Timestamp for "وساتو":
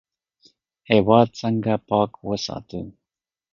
2.27-2.81